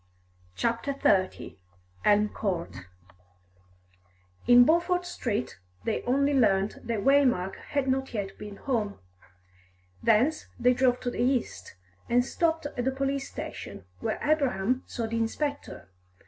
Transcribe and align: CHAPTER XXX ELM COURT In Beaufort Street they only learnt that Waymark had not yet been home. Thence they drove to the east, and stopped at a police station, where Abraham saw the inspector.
CHAPTER 0.55 0.95
XXX 0.95 1.57
ELM 2.05 2.29
COURT 2.29 2.87
In 4.47 4.63
Beaufort 4.65 5.05
Street 5.05 5.59
they 5.83 6.01
only 6.07 6.33
learnt 6.33 6.87
that 6.87 7.01
Waymark 7.03 7.57
had 7.57 7.87
not 7.87 8.11
yet 8.11 8.35
been 8.39 8.55
home. 8.55 8.97
Thence 10.01 10.47
they 10.59 10.73
drove 10.73 10.99
to 11.01 11.11
the 11.11 11.21
east, 11.21 11.75
and 12.09 12.25
stopped 12.25 12.65
at 12.65 12.87
a 12.87 12.91
police 12.91 13.29
station, 13.29 13.85
where 13.99 14.17
Abraham 14.23 14.81
saw 14.87 15.05
the 15.05 15.17
inspector. 15.17 15.87